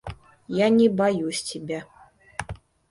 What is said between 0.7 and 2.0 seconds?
боюсь тебя.